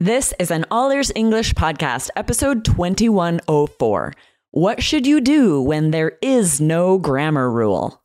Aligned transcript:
This 0.00 0.34
is 0.38 0.50
an 0.50 0.66
All 0.70 0.90
Ears 0.90 1.10
English 1.14 1.54
podcast, 1.54 2.10
episode 2.16 2.66
2104. 2.66 4.12
What 4.50 4.82
should 4.82 5.06
you 5.06 5.22
do 5.22 5.62
when 5.62 5.90
there 5.90 6.18
is 6.20 6.60
no 6.60 6.98
grammar 6.98 7.50
rule? 7.50 7.98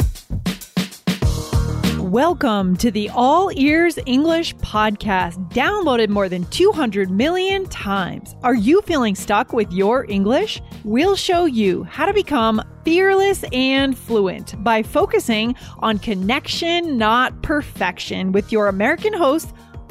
Welcome 1.98 2.78
to 2.78 2.92
the 2.92 3.10
All 3.10 3.52
Ears 3.58 4.00
English 4.06 4.56
podcast, 4.56 5.52
downloaded 5.52 6.08
more 6.08 6.30
than 6.30 6.46
200 6.46 7.12
million 7.12 7.66
times. 7.66 8.38
Are 8.42 8.55
you 8.55 8.82
feeling 8.84 9.14
stuck 9.14 9.52
with 9.52 9.70
your 9.73 10.10
English? 10.10 10.62
We'll 10.86 11.18
show 11.18 11.44
you 11.44 11.84
how 11.84 12.05
to 12.05 12.14
become 12.14 12.62
fearless 12.86 13.44
and 13.52 13.98
fluent 13.98 14.64
by 14.64 14.82
focusing 14.82 15.55
on 15.80 16.00
connection, 16.00 16.98
not 16.98 17.44
perfection, 17.44 18.32
with 18.32 18.50
your 18.50 18.70
American 18.70 19.12
host, 19.14 19.54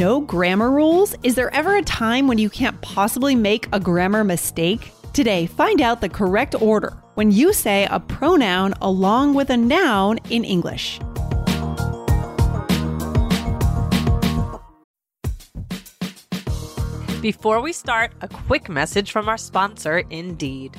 No 0.00 0.22
grammar 0.22 0.70
rules? 0.70 1.14
Is 1.22 1.34
there 1.34 1.54
ever 1.54 1.76
a 1.76 1.82
time 1.82 2.26
when 2.26 2.38
you 2.38 2.48
can't 2.48 2.80
possibly 2.80 3.34
make 3.34 3.68
a 3.70 3.78
grammar 3.78 4.24
mistake? 4.24 4.92
Today, 5.12 5.44
find 5.44 5.82
out 5.82 6.00
the 6.00 6.08
correct 6.08 6.54
order 6.54 6.96
when 7.16 7.30
you 7.30 7.52
say 7.52 7.86
a 7.90 8.00
pronoun 8.00 8.72
along 8.80 9.34
with 9.34 9.50
a 9.50 9.58
noun 9.58 10.18
in 10.30 10.42
English. 10.42 11.00
Before 17.20 17.60
we 17.60 17.74
start, 17.74 18.12
a 18.22 18.28
quick 18.28 18.70
message 18.70 19.12
from 19.12 19.28
our 19.28 19.36
sponsor, 19.36 19.98
Indeed. 20.08 20.78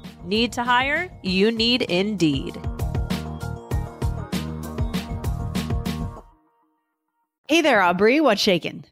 Need 0.23 0.53
to 0.53 0.63
hire? 0.63 1.09
You 1.23 1.51
need 1.51 1.81
Indeed. 1.81 2.55
Hey 7.47 7.61
there, 7.61 7.81
Aubrey. 7.81 8.21
What's 8.21 8.41
shaking? 8.41 8.85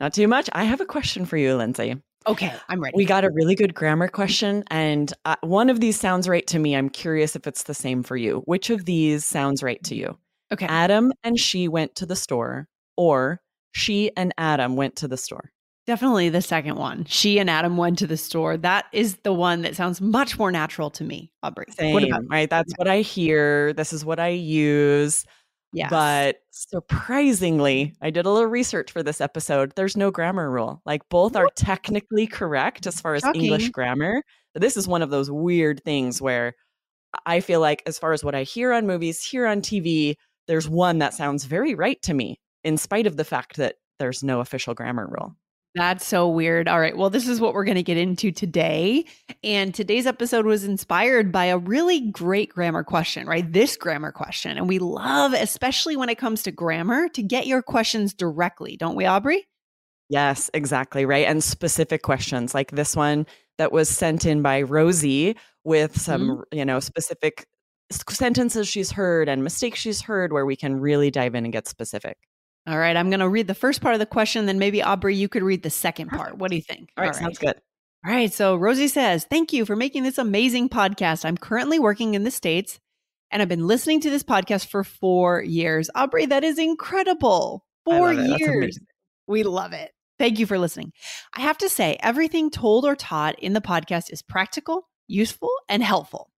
Not 0.00 0.14
too 0.14 0.26
much. 0.26 0.48
I 0.52 0.64
have 0.64 0.80
a 0.80 0.86
question 0.86 1.26
for 1.26 1.36
you, 1.36 1.54
Lindsay. 1.56 2.00
Okay, 2.26 2.52
I'm 2.68 2.80
ready. 2.80 2.96
We 2.96 3.04
got 3.04 3.24
a 3.24 3.30
really 3.30 3.54
good 3.54 3.74
grammar 3.74 4.08
question, 4.08 4.64
and 4.70 5.12
uh, 5.24 5.36
one 5.42 5.68
of 5.68 5.80
these 5.80 6.00
sounds 6.00 6.28
right 6.28 6.46
to 6.48 6.58
me. 6.58 6.74
I'm 6.74 6.88
curious 6.88 7.36
if 7.36 7.46
it's 7.46 7.64
the 7.64 7.74
same 7.74 8.02
for 8.02 8.16
you. 8.16 8.42
Which 8.46 8.70
of 8.70 8.84
these 8.84 9.24
sounds 9.24 9.62
right 9.62 9.82
to 9.84 9.94
you? 9.94 10.18
okay. 10.52 10.66
Adam 10.66 11.12
and 11.22 11.38
she 11.38 11.68
went 11.68 11.94
to 11.96 12.06
the 12.06 12.16
store, 12.16 12.68
or 12.96 13.40
she 13.72 14.10
and 14.16 14.32
Adam 14.38 14.76
went 14.76 14.96
to 14.96 15.08
the 15.08 15.16
store. 15.16 15.50
Definitely 15.86 16.28
the 16.28 16.42
second 16.42 16.76
one. 16.76 17.04
She 17.06 17.38
and 17.38 17.50
Adam 17.50 17.76
went 17.76 17.98
to 17.98 18.06
the 18.06 18.16
store. 18.16 18.56
That 18.56 18.86
is 18.92 19.16
the 19.24 19.32
one 19.32 19.62
that 19.62 19.74
sounds 19.74 20.00
much 20.00 20.38
more 20.38 20.52
natural 20.52 20.90
to 20.90 21.04
me, 21.04 21.32
Aubrey. 21.42 21.66
Same, 21.76 21.92
What 21.92 22.04
about 22.04 22.22
right? 22.30 22.48
That's 22.48 22.72
what 22.76 22.86
I 22.86 23.00
hear. 23.00 23.72
This 23.72 23.92
is 23.92 24.04
what 24.04 24.20
I 24.20 24.28
use. 24.28 25.24
Yeah. 25.72 25.88
But 25.88 26.36
surprisingly, 26.50 27.94
I 28.00 28.10
did 28.10 28.26
a 28.26 28.30
little 28.30 28.48
research 28.48 28.92
for 28.92 29.02
this 29.02 29.20
episode. 29.20 29.72
There's 29.74 29.96
no 29.96 30.10
grammar 30.10 30.50
rule. 30.50 30.82
Like 30.84 31.08
both 31.08 31.34
are 31.34 31.48
technically 31.56 32.26
correct 32.26 32.86
as 32.86 33.00
far 33.00 33.14
as 33.14 33.24
English 33.34 33.70
grammar. 33.70 34.22
But 34.52 34.60
this 34.60 34.76
is 34.76 34.86
one 34.86 35.02
of 35.02 35.10
those 35.10 35.30
weird 35.30 35.82
things 35.82 36.20
where 36.20 36.54
I 37.26 37.40
feel 37.40 37.60
like, 37.60 37.82
as 37.86 37.98
far 37.98 38.12
as 38.12 38.22
what 38.22 38.34
I 38.34 38.42
hear 38.42 38.72
on 38.72 38.86
movies, 38.86 39.22
hear 39.22 39.46
on 39.46 39.62
TV, 39.62 40.14
there's 40.46 40.68
one 40.68 40.98
that 40.98 41.14
sounds 41.14 41.44
very 41.44 41.74
right 41.74 42.00
to 42.02 42.14
me, 42.14 42.38
in 42.64 42.76
spite 42.76 43.06
of 43.06 43.16
the 43.16 43.24
fact 43.24 43.56
that 43.56 43.76
there's 43.98 44.22
no 44.22 44.40
official 44.40 44.74
grammar 44.74 45.06
rule. 45.06 45.34
That's 45.74 46.06
so 46.06 46.28
weird. 46.28 46.68
All 46.68 46.78
right. 46.78 46.94
Well, 46.94 47.08
this 47.08 47.26
is 47.26 47.40
what 47.40 47.54
we're 47.54 47.64
going 47.64 47.76
to 47.76 47.82
get 47.82 47.96
into 47.96 48.30
today. 48.30 49.06
And 49.42 49.74
today's 49.74 50.06
episode 50.06 50.44
was 50.44 50.64
inspired 50.64 51.32
by 51.32 51.46
a 51.46 51.56
really 51.56 52.10
great 52.10 52.50
grammar 52.50 52.84
question, 52.84 53.26
right? 53.26 53.50
This 53.50 53.76
grammar 53.76 54.12
question. 54.12 54.58
And 54.58 54.68
we 54.68 54.78
love, 54.78 55.32
especially 55.32 55.96
when 55.96 56.10
it 56.10 56.18
comes 56.18 56.42
to 56.42 56.50
grammar, 56.50 57.08
to 57.10 57.22
get 57.22 57.46
your 57.46 57.62
questions 57.62 58.12
directly, 58.12 58.76
don't 58.76 58.96
we, 58.96 59.06
Aubrey? 59.06 59.46
Yes, 60.10 60.50
exactly. 60.52 61.06
Right. 61.06 61.26
And 61.26 61.42
specific 61.42 62.02
questions 62.02 62.54
like 62.54 62.72
this 62.72 62.94
one 62.94 63.26
that 63.56 63.72
was 63.72 63.88
sent 63.88 64.26
in 64.26 64.42
by 64.42 64.60
Rosie 64.60 65.36
with 65.64 65.98
some, 65.98 66.28
mm-hmm. 66.28 66.58
you 66.58 66.66
know, 66.66 66.80
specific 66.80 67.46
sentences 67.90 68.68
she's 68.68 68.90
heard 68.90 69.28
and 69.28 69.42
mistakes 69.42 69.78
she's 69.78 70.02
heard 70.02 70.34
where 70.34 70.44
we 70.44 70.56
can 70.56 70.80
really 70.80 71.10
dive 71.10 71.34
in 71.34 71.44
and 71.44 71.52
get 71.52 71.66
specific. 71.66 72.18
All 72.66 72.78
right. 72.78 72.96
I'm 72.96 73.10
going 73.10 73.20
to 73.20 73.28
read 73.28 73.48
the 73.48 73.54
first 73.54 73.80
part 73.80 73.94
of 73.94 73.98
the 73.98 74.06
question. 74.06 74.46
Then 74.46 74.58
maybe, 74.58 74.82
Aubrey, 74.82 75.16
you 75.16 75.28
could 75.28 75.42
read 75.42 75.62
the 75.62 75.70
second 75.70 76.10
part. 76.10 76.38
What 76.38 76.50
do 76.50 76.56
you 76.56 76.62
think? 76.62 76.90
All 76.96 77.04
right, 77.04 77.14
sounds 77.14 77.38
good. 77.38 77.56
All 78.06 78.12
right. 78.12 78.32
So 78.32 78.56
Rosie 78.56 78.88
says, 78.88 79.24
Thank 79.28 79.52
you 79.52 79.64
for 79.64 79.76
making 79.76 80.04
this 80.04 80.18
amazing 80.18 80.68
podcast. 80.68 81.24
I'm 81.24 81.36
currently 81.36 81.78
working 81.78 82.14
in 82.14 82.24
the 82.24 82.30
States 82.30 82.78
and 83.32 83.40
I've 83.40 83.48
been 83.48 83.66
listening 83.66 84.00
to 84.00 84.10
this 84.10 84.22
podcast 84.22 84.66
for 84.66 84.84
four 84.84 85.42
years. 85.42 85.90
Aubrey, 85.94 86.26
that 86.26 86.44
is 86.44 86.58
incredible. 86.58 87.64
Four 87.84 88.14
love 88.14 88.24
it. 88.24 88.28
That's 88.28 88.40
years. 88.40 88.78
We 89.26 89.42
love 89.42 89.72
it. 89.72 89.90
Thank 90.18 90.38
you 90.38 90.46
for 90.46 90.58
listening. 90.58 90.92
I 91.34 91.40
have 91.40 91.58
to 91.58 91.68
say, 91.68 91.96
everything 92.00 92.50
told 92.50 92.84
or 92.84 92.94
taught 92.94 93.38
in 93.38 93.54
the 93.54 93.60
podcast 93.60 94.12
is 94.12 94.22
practical, 94.22 94.88
useful, 95.08 95.50
and 95.68 95.82
helpful. 95.82 96.30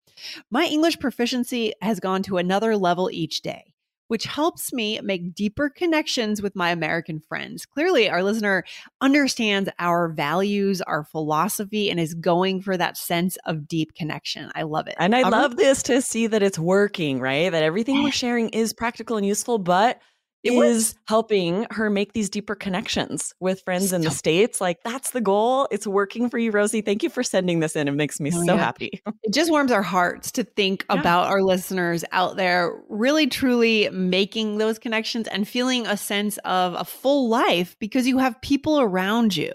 My 0.50 0.64
English 0.64 1.00
proficiency 1.00 1.72
has 1.82 2.00
gone 2.00 2.22
to 2.22 2.38
another 2.38 2.76
level 2.76 3.10
each 3.12 3.42
day 3.42 3.73
which 4.08 4.24
helps 4.24 4.72
me 4.72 5.00
make 5.02 5.34
deeper 5.34 5.68
connections 5.70 6.42
with 6.42 6.54
my 6.54 6.70
American 6.70 7.20
friends. 7.20 7.66
Clearly, 7.66 8.08
our 8.08 8.22
listener 8.22 8.64
understands 9.00 9.70
our 9.78 10.08
values, 10.08 10.80
our 10.82 11.04
philosophy, 11.04 11.90
and 11.90 11.98
is 11.98 12.14
going 12.14 12.62
for 12.62 12.76
that 12.76 12.96
sense 12.96 13.36
of 13.46 13.66
deep 13.66 13.94
connection. 13.94 14.50
I 14.54 14.62
love 14.62 14.86
it. 14.88 14.94
And 14.98 15.14
I 15.14 15.22
Aubrey? 15.22 15.30
love 15.30 15.56
this 15.56 15.82
to 15.84 16.02
see 16.02 16.26
that 16.26 16.42
it's 16.42 16.58
working, 16.58 17.20
right? 17.20 17.50
That 17.50 17.62
everything 17.62 18.02
we're 18.02 18.10
sharing 18.10 18.50
is 18.50 18.72
practical 18.72 19.16
and 19.16 19.26
useful, 19.26 19.58
but 19.58 20.00
It 20.44 20.52
is 20.52 20.94
helping 21.08 21.66
her 21.70 21.88
make 21.90 22.12
these 22.12 22.28
deeper 22.28 22.54
connections 22.54 23.34
with 23.40 23.62
friends 23.62 23.92
in 23.92 24.02
the 24.02 24.10
States. 24.10 24.60
Like 24.60 24.82
that's 24.84 25.10
the 25.12 25.20
goal. 25.20 25.66
It's 25.70 25.86
working 25.86 26.28
for 26.28 26.38
you, 26.38 26.50
Rosie. 26.50 26.82
Thank 26.82 27.02
you 27.02 27.08
for 27.10 27.22
sending 27.22 27.60
this 27.60 27.74
in. 27.76 27.88
It 27.88 27.92
makes 27.92 28.20
me 28.20 28.30
Oh, 28.34 28.44
so 28.44 28.54
yeah. 28.54 28.60
happy. 28.60 29.02
It 29.22 29.32
just 29.32 29.50
warms 29.50 29.72
our 29.72 29.82
hearts 29.82 30.30
to 30.32 30.44
think 30.44 30.84
Yeah. 30.90 31.00
about 31.00 31.28
our 31.28 31.42
listeners 31.42 32.04
out 32.12 32.36
there 32.36 32.72
really 32.90 33.26
truly 33.26 33.88
making 33.90 34.58
those 34.58 34.78
connections 34.78 35.26
and 35.28 35.48
feeling 35.48 35.86
a 35.86 35.96
sense 35.96 36.36
of 36.44 36.74
a 36.74 36.84
full 36.84 37.28
life 37.30 37.76
because 37.78 38.06
you 38.06 38.18
have 38.18 38.40
people 38.42 38.78
around 38.80 39.34
you. 39.36 39.52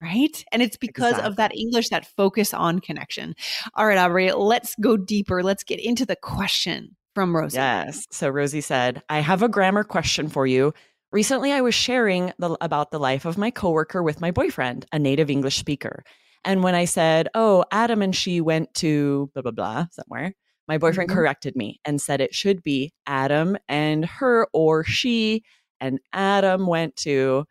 Right. 0.00 0.44
And 0.52 0.62
it's 0.62 0.76
because 0.76 1.18
of 1.18 1.34
that 1.36 1.56
English, 1.56 1.88
that 1.88 2.06
focus 2.16 2.54
on 2.54 2.78
connection. 2.78 3.34
All 3.74 3.84
right, 3.84 3.98
Aubrey, 3.98 4.30
let's 4.30 4.76
go 4.80 4.96
deeper. 4.96 5.42
Let's 5.42 5.64
get 5.64 5.80
into 5.84 6.06
the 6.06 6.14
question 6.14 6.94
from 7.18 7.34
Rosie. 7.36 7.56
Yes. 7.56 8.06
So 8.12 8.28
Rosie 8.28 8.60
said, 8.60 9.02
I 9.08 9.18
have 9.18 9.42
a 9.42 9.48
grammar 9.48 9.82
question 9.82 10.28
for 10.28 10.46
you. 10.46 10.72
Recently, 11.10 11.50
I 11.52 11.62
was 11.62 11.74
sharing 11.74 12.32
the, 12.38 12.56
about 12.60 12.92
the 12.92 13.00
life 13.00 13.24
of 13.24 13.36
my 13.36 13.50
coworker 13.50 14.04
with 14.04 14.20
my 14.20 14.30
boyfriend, 14.30 14.86
a 14.92 15.00
native 15.00 15.28
English 15.28 15.56
speaker. 15.56 16.04
And 16.44 16.62
when 16.62 16.76
I 16.76 16.84
said, 16.84 17.28
Oh, 17.34 17.64
Adam 17.72 18.02
and 18.02 18.14
she 18.14 18.40
went 18.40 18.72
to 18.74 19.30
blah, 19.34 19.42
blah, 19.42 19.50
blah, 19.50 19.86
somewhere, 19.90 20.34
my 20.68 20.78
boyfriend 20.78 21.10
Mhm. 21.10 21.14
corrected 21.14 21.56
me 21.56 21.80
and 21.84 22.00
said 22.00 22.20
it 22.20 22.34
should 22.36 22.62
be 22.62 22.92
Adam 23.06 23.56
and 23.68 24.04
her 24.04 24.46
or 24.52 24.84
she 24.84 25.42
and 25.80 25.98
Adam 26.12 26.68
went 26.68 26.94
to. 26.96 27.46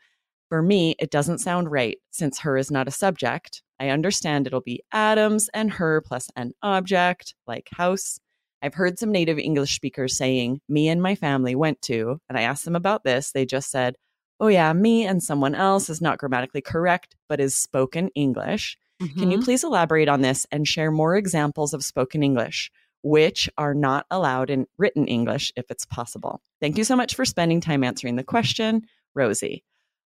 For 0.48 0.62
me, 0.62 0.96
it 0.98 1.12
doesn't 1.12 1.40
sound 1.40 1.70
right 1.70 1.98
since 2.12 2.40
her 2.40 2.56
is 2.56 2.72
not 2.72 2.88
a 2.88 2.92
subject. 2.92 3.64
I 3.82 3.90
understand 3.90 4.48
it'll 4.48 4.62
be 4.62 4.82
Adams 4.94 5.50
and 5.54 5.72
her 5.72 6.00
plus 6.00 6.30
an 6.38 6.54
object, 6.64 7.36
like 7.48 7.68
house. 7.74 8.18
I've 8.62 8.74
heard 8.74 8.98
some 8.98 9.12
native 9.12 9.38
English 9.38 9.76
speakers 9.76 10.18
saying, 10.18 10.62
me 10.68 10.90
and 10.90 11.02
my 11.02 11.16
family 11.16 11.56
went 11.56 11.82
to, 11.84 12.20
and 12.28 12.38
I 12.38 12.42
asked 12.42 12.66
them 12.66 12.76
about 12.76 13.04
this. 13.04 13.32
They 13.32 13.46
just 13.46 13.70
said, 13.70 13.96
oh, 14.40 14.48
yeah, 14.48 14.74
me 14.74 15.06
and 15.06 15.22
someone 15.22 15.56
else 15.56 15.90
is 15.90 16.02
not 16.02 16.18
grammatically 16.18 16.62
correct, 16.62 17.16
but 17.30 17.40
is 17.40 17.56
spoken 17.56 18.10
English. 18.10 18.78
Mm-hmm. 19.02 19.20
Can 19.20 19.32
you 19.32 19.38
mm-hmm. 19.38 19.46
please 19.46 19.64
elaborate 19.64 20.10
on 20.10 20.22
this 20.22 20.46
and 20.52 20.68
share 20.68 20.92
more 20.92 21.16
examples 21.16 21.74
of 21.74 21.84
spoken 21.84 22.24
English? 22.24 22.72
which 23.04 23.50
are 23.58 23.74
not 23.74 24.06
allowed 24.12 24.50
in 24.50 24.66
written 24.78 25.08
English 25.08 25.52
if 25.56 25.70
it's 25.70 25.86
possible. 25.86 26.42
Thank 26.60 26.78
you 26.78 26.84
so 26.84 26.96
much 26.96 27.16
for 27.16 27.26
spending 27.26 27.62
time 27.62 27.84
answering 27.84 28.16
the 28.16 28.24
question, 28.24 28.82
Rosie. 29.16 29.64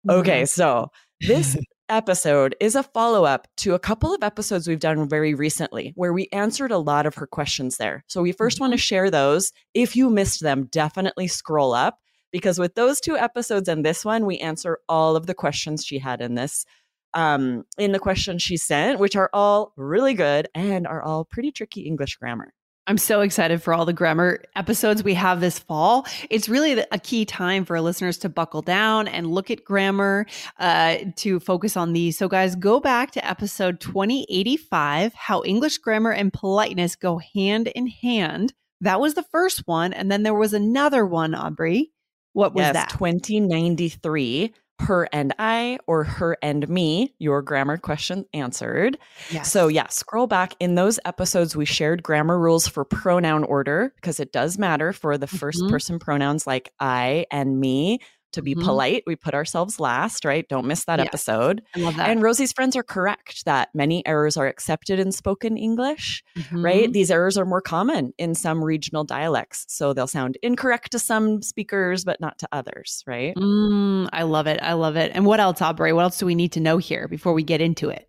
Okay, 0.08 0.44
so 0.44 0.90
this 1.20 1.56
episode 1.90 2.54
is 2.60 2.74
a 2.74 2.82
follow 2.82 3.24
up 3.24 3.46
to 3.58 3.74
a 3.74 3.78
couple 3.78 4.14
of 4.14 4.22
episodes 4.22 4.66
we've 4.66 4.80
done 4.80 5.08
very 5.08 5.34
recently 5.34 5.92
where 5.96 6.12
we 6.12 6.28
answered 6.32 6.70
a 6.70 6.78
lot 6.78 7.04
of 7.04 7.16
her 7.16 7.26
questions 7.26 7.76
there. 7.76 8.04
So 8.06 8.22
we 8.22 8.32
1st 8.32 8.36
mm-hmm. 8.36 8.60
want 8.62 8.72
to 8.72 8.78
share 8.78 9.10
those. 9.10 9.52
If 9.74 9.96
you 9.96 10.08
missed 10.08 10.40
them, 10.40 10.66
definitely 10.66 11.28
scroll 11.28 11.74
up 11.74 11.98
because 12.32 12.58
with 12.58 12.74
those 12.74 13.00
two 13.00 13.16
episodes 13.16 13.68
and 13.68 13.84
this 13.84 14.04
one, 14.04 14.24
we 14.24 14.38
answer 14.38 14.78
all 14.88 15.16
of 15.16 15.26
the 15.26 15.34
questions 15.34 15.84
she 15.84 15.98
had 15.98 16.20
in 16.20 16.34
this 16.34 16.64
um 17.12 17.64
in 17.76 17.90
the 17.90 17.98
questions 17.98 18.40
she 18.40 18.56
sent, 18.56 19.00
which 19.00 19.16
are 19.16 19.30
all 19.32 19.72
really 19.76 20.14
good 20.14 20.48
and 20.54 20.86
are 20.86 21.02
all 21.02 21.24
pretty 21.24 21.50
tricky 21.50 21.82
English 21.82 22.16
grammar. 22.16 22.54
I'm 22.90 22.98
so 22.98 23.20
excited 23.20 23.62
for 23.62 23.72
all 23.72 23.84
the 23.84 23.92
grammar 23.92 24.42
episodes 24.56 25.04
we 25.04 25.14
have 25.14 25.40
this 25.40 25.60
fall. 25.60 26.08
It's 26.28 26.48
really 26.48 26.72
a 26.90 26.98
key 26.98 27.24
time 27.24 27.64
for 27.64 27.80
listeners 27.80 28.18
to 28.18 28.28
buckle 28.28 28.62
down 28.62 29.06
and 29.06 29.30
look 29.30 29.48
at 29.48 29.64
grammar 29.64 30.26
uh, 30.58 30.96
to 31.18 31.38
focus 31.38 31.76
on 31.76 31.92
these. 31.92 32.18
So, 32.18 32.26
guys, 32.26 32.56
go 32.56 32.80
back 32.80 33.12
to 33.12 33.24
episode 33.24 33.78
2085 33.78 35.14
How 35.14 35.44
English 35.44 35.78
Grammar 35.78 36.10
and 36.10 36.32
Politeness 36.32 36.96
Go 36.96 37.20
Hand 37.32 37.68
in 37.68 37.86
Hand. 37.86 38.54
That 38.80 39.00
was 39.00 39.14
the 39.14 39.22
first 39.22 39.68
one. 39.68 39.92
And 39.92 40.10
then 40.10 40.24
there 40.24 40.34
was 40.34 40.52
another 40.52 41.06
one, 41.06 41.32
Aubrey. 41.32 41.92
What 42.32 42.54
was 42.54 42.62
yes, 42.62 42.72
that? 42.72 42.90
2093 42.90 44.52
her 44.80 45.08
and 45.12 45.34
I 45.38 45.78
or 45.86 46.04
her 46.04 46.36
and 46.42 46.68
me, 46.68 47.14
your 47.18 47.42
grammar 47.42 47.76
question 47.76 48.24
answered. 48.34 48.98
Yes. 49.30 49.52
So, 49.52 49.68
yeah, 49.68 49.88
scroll 49.88 50.26
back. 50.26 50.54
In 50.58 50.74
those 50.74 50.98
episodes, 51.04 51.54
we 51.54 51.64
shared 51.64 52.02
grammar 52.02 52.38
rules 52.38 52.66
for 52.66 52.84
pronoun 52.84 53.44
order 53.44 53.92
because 53.96 54.20
it 54.20 54.32
does 54.32 54.58
matter 54.58 54.92
for 54.92 55.18
the 55.18 55.26
1st 55.26 55.56
mm-hmm. 55.56 55.68
person 55.70 55.98
pronouns 55.98 56.46
like 56.46 56.72
I 56.80 57.26
and 57.30 57.60
me 57.60 58.00
to 58.32 58.42
be 58.42 58.54
mm-hmm. 58.54 58.64
polite, 58.64 59.02
we 59.06 59.16
put 59.16 59.34
ourselves 59.34 59.80
last, 59.80 60.24
right? 60.24 60.48
Don't 60.48 60.66
miss 60.66 60.84
that 60.84 61.00
episode. 61.00 61.62
I 61.74 61.80
love 61.80 61.96
that. 61.96 62.10
And 62.10 62.22
Rosie's 62.22 62.52
friends 62.52 62.76
are 62.76 62.82
correct 62.82 63.44
that 63.44 63.70
many 63.74 64.06
errors 64.06 64.36
are 64.36 64.46
accepted 64.46 64.98
in 64.98 65.12
spoken 65.12 65.56
English, 65.56 66.22
mm-hmm. 66.36 66.64
right? 66.64 66.92
These 66.92 67.10
errors 67.10 67.36
are 67.36 67.44
more 67.44 67.60
common 67.60 68.12
in 68.18 68.34
some 68.34 68.62
regional 68.62 69.04
dialects. 69.04 69.66
So 69.68 69.92
they'll 69.92 70.06
sound 70.06 70.38
incorrect 70.42 70.92
to 70.92 70.98
some 70.98 71.42
speakers, 71.42 72.04
but 72.04 72.20
not 72.20 72.38
to 72.40 72.48
others, 72.52 73.02
right? 73.06 73.34
Mm, 73.36 74.08
I 74.12 74.22
love 74.22 74.46
it. 74.46 74.60
I 74.62 74.74
love 74.74 74.96
it. 74.96 75.12
And 75.14 75.26
what 75.26 75.40
else, 75.40 75.60
Aubrey? 75.60 75.92
What 75.92 76.02
else 76.02 76.18
do 76.18 76.26
we 76.26 76.34
need 76.34 76.52
to 76.52 76.60
know 76.60 76.78
here 76.78 77.08
before 77.08 77.32
we 77.32 77.42
get 77.42 77.60
into 77.60 77.90
it? 77.90 78.08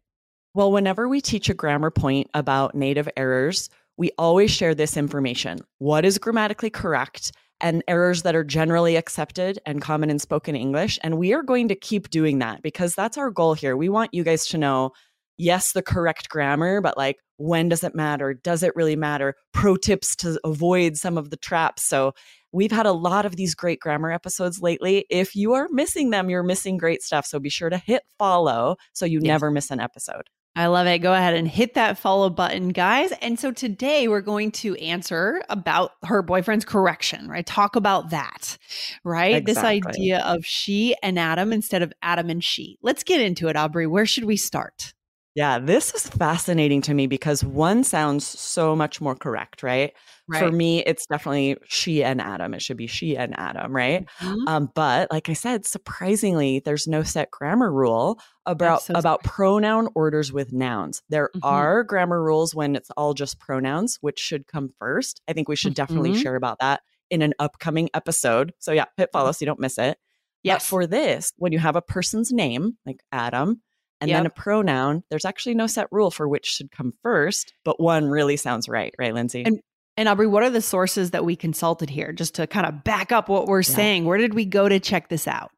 Well, 0.53 0.71
whenever 0.71 1.07
we 1.07 1.21
teach 1.21 1.50
a 1.50 1.53
grammar 1.53 1.91
point 1.91 2.29
about 2.33 2.75
native 2.75 3.07
errors, 3.15 3.69
we 3.97 4.12
always 4.18 4.51
share 4.51 4.75
this 4.75 4.97
information. 4.97 5.59
What 5.77 6.06
is 6.06 6.18
grammatically 6.18 6.69
correct? 6.69 7.31
And 7.61 7.83
errors 7.87 8.23
that 8.23 8.35
are 8.35 8.43
generally 8.43 8.95
accepted 8.95 9.59
and 9.65 9.81
common 9.81 10.09
in 10.09 10.19
spoken 10.19 10.55
English. 10.55 10.99
And 11.03 11.17
we 11.17 11.33
are 11.33 11.43
going 11.43 11.67
to 11.69 11.75
keep 11.75 12.09
doing 12.09 12.39
that 12.39 12.61
because 12.61 12.95
that's 12.95 13.17
our 13.17 13.29
goal 13.29 13.53
here. 13.53 13.77
We 13.77 13.89
want 13.89 14.13
you 14.13 14.23
guys 14.23 14.47
to 14.47 14.57
know 14.57 14.91
yes, 15.37 15.71
the 15.71 15.81
correct 15.81 16.29
grammar, 16.29 16.81
but 16.81 16.97
like, 16.97 17.17
when 17.37 17.69
does 17.69 17.83
it 17.83 17.95
matter? 17.95 18.33
Does 18.33 18.61
it 18.61 18.75
really 18.75 18.95
matter? 18.95 19.33
Pro 19.53 19.75
tips 19.75 20.15
to 20.17 20.39
avoid 20.43 20.97
some 20.97 21.17
of 21.17 21.31
the 21.31 21.37
traps. 21.37 21.83
So, 21.83 22.13
we've 22.51 22.71
had 22.71 22.85
a 22.85 22.91
lot 22.91 23.25
of 23.25 23.35
these 23.37 23.55
great 23.55 23.79
grammar 23.79 24.11
episodes 24.11 24.61
lately. 24.61 25.05
If 25.09 25.35
you 25.35 25.53
are 25.53 25.67
missing 25.71 26.11
them, 26.11 26.29
you're 26.29 26.43
missing 26.43 26.77
great 26.77 27.01
stuff. 27.01 27.25
So, 27.25 27.39
be 27.39 27.49
sure 27.49 27.69
to 27.69 27.77
hit 27.77 28.03
follow 28.19 28.75
so 28.93 29.05
you 29.05 29.19
yes. 29.19 29.27
never 29.27 29.49
miss 29.49 29.71
an 29.71 29.79
episode. 29.79 30.29
I 30.53 30.65
love 30.68 30.86
it. 30.86 31.00
Go 31.00 31.13
ahead 31.13 31.33
and 31.33 31.48
hit 31.48 31.75
that 31.75 31.98
follow 31.98 32.30
button, 32.30 32.69
guys. 32.69 33.13
And 33.21 33.39
so 33.39 33.51
today 33.51 34.09
we're 34.09 34.19
going 34.19 34.51
to 34.51 34.75
answer 34.75 35.42
about 35.48 35.92
her 36.03 36.21
boyfriend's 36.21 36.65
correction, 36.65 37.30
right? 37.30 37.45
Talk 37.45 37.77
about 37.77 38.09
that, 38.09 38.57
right? 39.06 39.36
Exactly. 39.36 39.80
This 39.80 39.88
idea 39.88 40.19
of 40.19 40.45
she 40.45 40.94
and 41.01 41.18
Adam 41.18 41.53
instead 41.53 41.81
of 41.81 41.94
Adam 42.01 42.30
and 42.30 42.44
she. 42.44 42.77
Let's 42.81 43.03
get 43.03 43.21
into 43.21 43.48
it, 43.48 43.56
Aubrey. 43.56 43.88
Where 43.88 44.06
should 44.06 44.25
we 44.25 44.36
start? 44.36 44.94
Yeah, 45.33 45.60
this 45.60 45.94
is 45.94 46.07
fascinating 46.07 46.81
to 46.83 46.94
me 46.94 47.07
because 47.07 47.42
one 47.42 47.86
sounds 47.86 48.28
so 48.28 48.75
much 48.75 49.00
more 49.00 49.16
correct, 49.16 49.63
right? 49.63 49.94
right? 50.28 50.39
For 50.39 50.51
me, 50.51 50.80
it's 50.80 51.06
definitely 51.06 51.56
she 51.69 52.04
and 52.04 52.19
Adam. 52.19 52.54
It 52.54 52.62
should 52.62 52.75
be 52.75 52.88
she 52.88 53.16
and 53.16 53.38
Adam, 53.39 53.74
right? 53.74 54.06
Mm-hmm. 54.19 54.48
Um, 54.48 54.69
but 54.75 55.10
like 55.10 55.30
I 55.30 55.33
said, 55.33 55.66
surprisingly, 55.66 56.60
there's 56.60 56.86
no 56.86 57.04
set 57.04 57.31
grammar 57.31 57.72
rule 57.72 58.19
about 58.45 58.83
so 58.83 58.94
about 58.94 59.24
pronoun 59.24 59.88
orders 59.95 60.33
with 60.33 60.51
nouns. 60.51 61.01
There 61.07 61.30
mm-hmm. 61.33 61.48
are 61.48 61.83
grammar 61.86 62.22
rules 62.22 62.54
when 62.54 62.75
it's 62.75 62.92
all 62.98 63.13
just 63.13 63.39
pronouns, 63.39 64.00
which 64.01 64.19
should 64.19 64.48
come 64.48 64.74
first. 64.80 65.22
I 65.30 65.33
think 65.33 65.48
we 65.48 65.56
should 65.56 65.74
mm-hmm. 65.74 65.94
definitely 65.94 66.16
share 66.18 66.36
about 66.36 66.60
that 66.60 66.81
in 67.10 67.22
an 67.22 67.33
upcoming 67.39 67.89
episode. 67.94 68.54
So 68.60 68.74
yeah, 68.74 68.86
hit 68.98 69.12
follow 69.13 69.30
mm-hmm. 69.30 69.33
so 69.33 69.44
you 69.44 69.48
don't 69.48 69.60
miss 69.62 69.78
it. 69.78 69.98
Yes. 70.44 70.63
But 70.63 70.68
for 70.68 70.88
this, 70.88 71.31
when 71.38 71.54
you 71.54 71.60
have 71.60 71.78
a 71.78 71.81
person's 71.81 72.33
name, 72.33 72.78
like 72.86 73.00
Adam, 73.12 73.62
and 74.01 74.09
yep. 74.09 74.18
then 74.18 74.25
a 74.25 74.30
pronoun, 74.31 75.03
there's 75.09 75.25
actually 75.25 75.56
no 75.56 75.68
set 75.68 75.88
rule 75.92 76.12
for 76.12 76.27
which 76.27 76.48
should 76.48 76.71
come 76.71 76.94
first, 77.03 77.53
but 77.63 77.80
one 77.80 78.06
really 78.06 78.36
sounds 78.36 78.68
right, 78.68 78.94
right, 78.98 79.13
Lindsay? 79.13 79.44
And 79.45 79.62
and 79.98 80.09
Aubrey, 80.09 80.27
what 80.27 80.42
are 80.42 80.50
the 80.50 80.62
sources 80.62 81.12
that 81.12 81.25
we 81.25 81.36
consulted 81.36 81.89
here 81.89 82.12
just 82.12 82.36
to 82.36 82.48
kind 82.48 82.65
of 82.65 82.83
back 82.83 83.12
up 83.12 83.30
what 83.30 83.48
we're 83.48 83.59
yeah. 83.59 83.75
saying? 83.75 84.06
Where 84.06 84.18
did 84.18 84.33
we 84.33 84.45
go 84.45 84.68
to 84.68 84.80
check 84.80 85.09
this 85.09 85.27
out? 85.27 85.51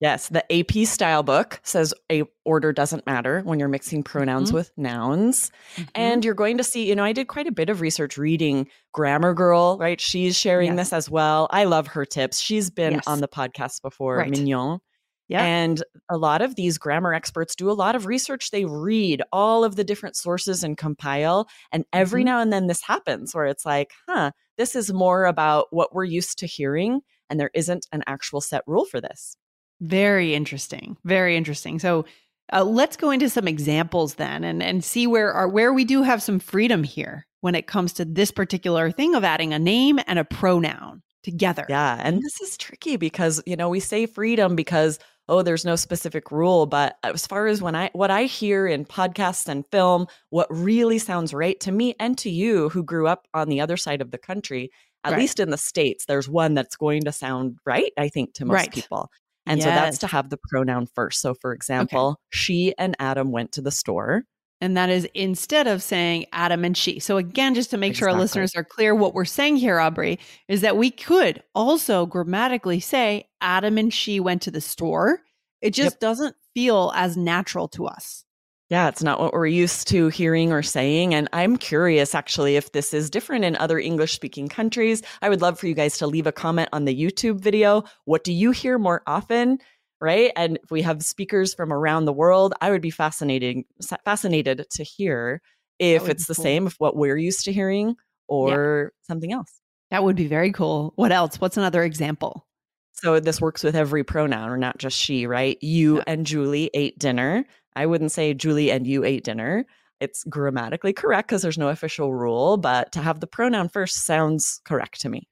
Yes, 0.00 0.28
the 0.28 0.44
AP 0.52 0.86
style 0.86 1.22
book 1.22 1.58
says 1.62 1.94
a 2.12 2.24
order 2.44 2.72
doesn't 2.72 3.06
matter 3.06 3.40
when 3.44 3.58
you're 3.58 3.68
mixing 3.68 4.02
pronouns 4.02 4.48
mm-hmm. 4.48 4.56
with 4.56 4.72
nouns. 4.76 5.50
Mm-hmm. 5.76 5.82
And 5.94 6.24
you're 6.24 6.34
going 6.34 6.58
to 6.58 6.64
see, 6.64 6.86
you 6.86 6.94
know, 6.94 7.04
I 7.04 7.12
did 7.12 7.28
quite 7.28 7.46
a 7.46 7.52
bit 7.52 7.70
of 7.70 7.80
research 7.80 8.18
reading 8.18 8.68
Grammar 8.92 9.32
Girl, 9.32 9.78
right? 9.78 9.98
She's 9.98 10.36
sharing 10.36 10.76
yes. 10.76 10.90
this 10.90 10.92
as 10.92 11.10
well. 11.10 11.48
I 11.50 11.64
love 11.64 11.86
her 11.88 12.04
tips. 12.04 12.40
She's 12.40 12.68
been 12.68 12.94
yes. 12.94 13.04
on 13.06 13.20
the 13.20 13.28
podcast 13.28 13.80
before, 13.80 14.18
right. 14.18 14.30
Mignon. 14.30 14.80
Yeah. 15.28 15.44
And 15.44 15.82
a 16.08 16.16
lot 16.16 16.40
of 16.40 16.54
these 16.54 16.78
grammar 16.78 17.12
experts 17.12 17.56
do 17.56 17.70
a 17.70 17.72
lot 17.72 17.96
of 17.96 18.06
research. 18.06 18.50
They 18.50 18.64
read 18.64 19.22
all 19.32 19.64
of 19.64 19.76
the 19.76 19.84
different 19.84 20.16
sources 20.16 20.62
and 20.62 20.76
compile. 20.76 21.48
And 21.72 21.84
every 21.92 22.20
mm-hmm. 22.20 22.26
now 22.26 22.40
and 22.40 22.52
then 22.52 22.68
this 22.68 22.82
happens 22.82 23.34
where 23.34 23.46
it's 23.46 23.66
like, 23.66 23.90
huh, 24.08 24.30
this 24.56 24.76
is 24.76 24.92
more 24.92 25.24
about 25.24 25.66
what 25.70 25.94
we're 25.94 26.04
used 26.04 26.38
to 26.38 26.46
hearing. 26.46 27.00
And 27.28 27.40
there 27.40 27.50
isn't 27.54 27.86
an 27.92 28.04
actual 28.06 28.40
set 28.40 28.62
rule 28.66 28.84
for 28.84 29.00
this. 29.00 29.36
Very 29.80 30.34
interesting. 30.34 30.96
Very 31.04 31.36
interesting. 31.36 31.78
So 31.80 32.06
uh, 32.52 32.64
let's 32.64 32.96
go 32.96 33.10
into 33.10 33.28
some 33.28 33.48
examples 33.48 34.14
then 34.14 34.44
and, 34.44 34.62
and 34.62 34.84
see 34.84 35.06
where 35.06 35.32
are 35.32 35.48
where 35.48 35.72
we 35.72 35.84
do 35.84 36.02
have 36.02 36.22
some 36.22 36.38
freedom 36.38 36.84
here 36.84 37.26
when 37.40 37.56
it 37.56 37.66
comes 37.66 37.92
to 37.94 38.04
this 38.04 38.30
particular 38.30 38.90
thing 38.90 39.14
of 39.14 39.24
adding 39.24 39.52
a 39.52 39.58
name 39.58 39.98
and 40.06 40.18
a 40.18 40.24
pronoun 40.24 41.02
together. 41.24 41.66
Yeah. 41.68 42.00
And 42.00 42.22
this 42.22 42.40
is 42.40 42.56
tricky 42.56 42.96
because, 42.96 43.42
you 43.46 43.56
know, 43.56 43.68
we 43.68 43.80
say 43.80 44.06
freedom 44.06 44.54
because 44.54 45.00
oh 45.28 45.42
there's 45.42 45.64
no 45.64 45.76
specific 45.76 46.30
rule 46.30 46.66
but 46.66 46.96
as 47.02 47.26
far 47.26 47.46
as 47.46 47.62
when 47.62 47.74
i 47.74 47.90
what 47.92 48.10
i 48.10 48.24
hear 48.24 48.66
in 48.66 48.84
podcasts 48.84 49.48
and 49.48 49.64
film 49.70 50.06
what 50.30 50.46
really 50.50 50.98
sounds 50.98 51.34
right 51.34 51.58
to 51.60 51.72
me 51.72 51.94
and 51.98 52.16
to 52.18 52.30
you 52.30 52.68
who 52.70 52.82
grew 52.82 53.06
up 53.06 53.26
on 53.34 53.48
the 53.48 53.60
other 53.60 53.76
side 53.76 54.00
of 54.00 54.10
the 54.10 54.18
country 54.18 54.70
at 55.04 55.12
right. 55.12 55.20
least 55.20 55.40
in 55.40 55.50
the 55.50 55.58
states 55.58 56.06
there's 56.06 56.28
one 56.28 56.54
that's 56.54 56.76
going 56.76 57.02
to 57.02 57.12
sound 57.12 57.58
right 57.64 57.92
i 57.98 58.08
think 58.08 58.32
to 58.34 58.44
most 58.44 58.54
right. 58.54 58.72
people 58.72 59.10
and 59.46 59.60
yes. 59.60 59.64
so 59.64 59.70
that's 59.70 59.98
to 59.98 60.06
have 60.06 60.30
the 60.30 60.38
pronoun 60.50 60.86
first 60.94 61.20
so 61.20 61.34
for 61.34 61.52
example 61.52 62.08
okay. 62.08 62.20
she 62.30 62.74
and 62.78 62.96
adam 62.98 63.30
went 63.30 63.52
to 63.52 63.62
the 63.62 63.70
store 63.70 64.24
and 64.60 64.76
that 64.76 64.88
is 64.88 65.06
instead 65.14 65.66
of 65.66 65.82
saying 65.82 66.26
Adam 66.32 66.64
and 66.64 66.76
she. 66.76 66.98
So, 66.98 67.16
again, 67.16 67.54
just 67.54 67.70
to 67.70 67.76
make 67.76 67.90
exactly. 67.90 67.98
sure 67.98 68.14
our 68.14 68.20
listeners 68.20 68.56
are 68.56 68.64
clear, 68.64 68.94
what 68.94 69.14
we're 69.14 69.24
saying 69.24 69.56
here, 69.56 69.78
Aubrey, 69.78 70.18
is 70.48 70.62
that 70.62 70.76
we 70.76 70.90
could 70.90 71.42
also 71.54 72.06
grammatically 72.06 72.80
say 72.80 73.28
Adam 73.40 73.78
and 73.78 73.92
she 73.92 74.20
went 74.20 74.42
to 74.42 74.50
the 74.50 74.60
store. 74.60 75.20
It 75.60 75.70
just 75.70 75.94
yep. 75.94 76.00
doesn't 76.00 76.36
feel 76.54 76.92
as 76.94 77.16
natural 77.16 77.68
to 77.68 77.86
us. 77.86 78.24
Yeah, 78.68 78.88
it's 78.88 79.02
not 79.02 79.20
what 79.20 79.32
we're 79.32 79.46
used 79.46 79.86
to 79.88 80.08
hearing 80.08 80.52
or 80.52 80.62
saying. 80.62 81.14
And 81.14 81.28
I'm 81.32 81.56
curious 81.56 82.16
actually 82.16 82.56
if 82.56 82.72
this 82.72 82.92
is 82.92 83.08
different 83.08 83.44
in 83.44 83.54
other 83.56 83.78
English 83.78 84.12
speaking 84.12 84.48
countries. 84.48 85.02
I 85.22 85.28
would 85.28 85.40
love 85.40 85.56
for 85.58 85.68
you 85.68 85.74
guys 85.74 85.98
to 85.98 86.06
leave 86.08 86.26
a 86.26 86.32
comment 86.32 86.68
on 86.72 86.84
the 86.84 86.94
YouTube 86.94 87.40
video. 87.40 87.84
What 88.06 88.24
do 88.24 88.32
you 88.32 88.50
hear 88.50 88.76
more 88.76 89.02
often? 89.06 89.58
Right? 90.00 90.32
And 90.36 90.58
if 90.62 90.70
we 90.70 90.82
have 90.82 91.02
speakers 91.02 91.54
from 91.54 91.72
around 91.72 92.04
the 92.04 92.12
world, 92.12 92.54
I 92.60 92.70
would 92.70 92.82
be 92.82 92.90
fascinating 92.90 93.64
fascinated 94.04 94.66
to 94.70 94.84
hear 94.84 95.40
if 95.78 96.08
it's 96.08 96.26
the 96.26 96.34
cool. 96.34 96.42
same 96.42 96.66
of 96.66 96.74
what 96.78 96.96
we're 96.96 97.16
used 97.18 97.44
to 97.44 97.52
hearing 97.52 97.96
or 98.28 98.92
yeah. 98.92 99.06
something 99.06 99.32
else. 99.32 99.60
That 99.90 100.02
would 100.04 100.16
be 100.16 100.26
very 100.26 100.52
cool. 100.52 100.92
What 100.96 101.12
else? 101.12 101.40
What's 101.40 101.56
another 101.56 101.82
example? 101.84 102.46
So 102.92 103.20
this 103.20 103.40
works 103.40 103.62
with 103.62 103.76
every 103.76 104.04
pronoun 104.04 104.48
or 104.48 104.56
not 104.56 104.78
just 104.78 104.96
she, 104.98 105.26
right? 105.26 105.62
You 105.62 105.96
Yeah. 105.96 106.04
and 106.06 106.26
Julie 106.26 106.70
ate 106.72 106.98
dinner. 106.98 107.44
I 107.74 107.86
wouldn't 107.86 108.12
say 108.12 108.32
Julie 108.32 108.70
and 108.70 108.86
you 108.86 109.04
ate 109.04 109.24
dinner. 109.24 109.66
It's 110.00 110.24
grammatically 110.24 110.92
correct 110.92 111.28
because 111.28 111.42
there's 111.42 111.58
no 111.58 111.68
official 111.68 112.12
rule, 112.12 112.56
but 112.56 112.92
to 112.92 113.00
have 113.00 113.20
the 113.20 113.26
pronoun 113.26 113.68
first 113.68 114.04
sounds 114.04 114.60
correct 114.64 115.02
to 115.02 115.08
me. 115.08 115.28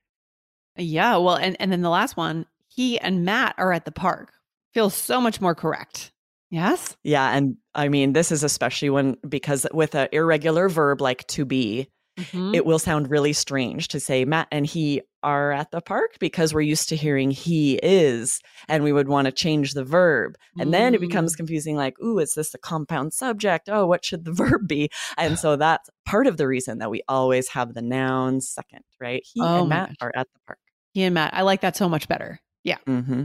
Yeah. 0.76 1.16
Well, 1.16 1.36
and, 1.36 1.56
and 1.58 1.72
then 1.72 1.82
the 1.82 1.90
last 1.90 2.16
one, 2.16 2.46
he 2.68 2.98
and 2.98 3.24
Matt 3.24 3.54
are 3.58 3.72
at 3.72 3.84
the 3.84 3.92
park. 3.92 4.32
Feels 4.74 4.94
so 4.94 5.20
much 5.20 5.40
more 5.40 5.54
correct. 5.54 6.12
Yes. 6.50 6.96
Yeah. 7.02 7.30
And 7.36 7.56
I 7.74 7.88
mean, 7.88 8.12
this 8.12 8.30
is 8.30 8.44
especially 8.44 8.90
when, 8.90 9.16
because 9.28 9.66
with 9.72 9.94
an 9.94 10.08
irregular 10.12 10.68
verb 10.68 11.00
like 11.00 11.26
to 11.28 11.44
be, 11.44 11.88
Mhm. 12.16 12.54
it 12.54 12.64
will 12.64 12.78
sound 12.78 13.10
really 13.10 13.32
strange 13.32 13.88
to 13.88 13.98
say 13.98 14.24
Matt 14.24 14.46
and 14.52 14.64
he 14.64 15.02
are 15.24 15.50
at 15.50 15.72
the 15.72 15.80
park 15.80 16.16
because 16.20 16.54
we're 16.54 16.60
used 16.60 16.88
to 16.90 16.96
hearing 16.96 17.32
he 17.32 17.74
is 17.82 18.40
and 18.68 18.84
we 18.84 18.92
would 18.92 19.08
want 19.08 19.24
to 19.26 19.32
change 19.32 19.72
the 19.72 19.82
verb. 19.82 20.36
And 20.56 20.72
then 20.72 20.94
it 20.94 21.00
becomes 21.00 21.34
confusing 21.34 21.74
like, 21.74 21.98
ooh, 22.00 22.20
is 22.20 22.34
this 22.34 22.54
a 22.54 22.58
compound 22.58 23.14
subject? 23.14 23.68
Oh, 23.68 23.86
what 23.86 24.04
should 24.04 24.24
the 24.24 24.32
verb 24.60 24.68
be? 24.68 24.90
And 25.18 25.36
so 25.40 25.56
that's 25.56 25.90
part 26.06 26.28
of 26.28 26.36
the 26.36 26.46
reason 26.46 26.78
that 26.78 26.90
we 26.90 27.02
always 27.08 27.48
have 27.48 27.74
the 27.74 27.82
noun 27.82 28.40
second, 28.40 28.84
right? 29.00 29.24
He 29.32 29.40
Oh 29.42 29.60
and 29.62 29.68
Matt 29.70 29.88
gosh. 29.88 29.96
are 30.02 30.12
at 30.14 30.28
the 30.32 30.38
park. 30.46 30.58
he 30.92 31.02
and 31.02 31.14
Matt. 31.14 31.34
I 31.34 31.42
like 31.42 31.62
that 31.62 31.74
so 31.76 31.88
much 31.88 32.06
better. 32.06 32.38
Yeah. 32.62 32.78
hmm 32.86 33.24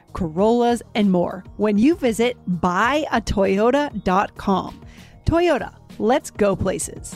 Corollas, 0.13 0.81
and 0.95 1.11
more 1.11 1.43
when 1.57 1.77
you 1.77 1.95
visit 1.95 2.37
buyatoyota.com. 2.47 4.81
Toyota, 5.25 5.75
let's 5.99 6.31
go 6.31 6.55
places. 6.55 7.13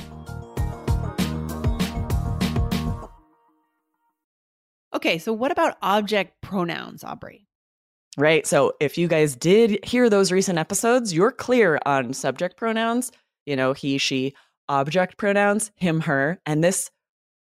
Okay, 4.93 5.17
so 5.17 5.33
what 5.33 5.51
about 5.51 5.77
object 5.81 6.39
pronouns, 6.41 7.03
Aubrey? 7.03 7.47
Right. 8.17 8.47
So 8.47 8.71
if 8.79 8.97
you 8.97 9.09
guys 9.09 9.35
did 9.35 9.83
hear 9.83 10.09
those 10.09 10.31
recent 10.31 10.57
episodes, 10.57 11.13
you're 11.13 11.33
clear 11.33 11.77
on 11.85 12.13
subject 12.13 12.55
pronouns, 12.55 13.11
you 13.45 13.57
know, 13.57 13.73
he, 13.73 13.97
she, 13.97 14.33
object 14.69 15.17
pronouns, 15.17 15.71
him, 15.75 16.01
her, 16.01 16.39
and 16.45 16.63
this 16.63 16.89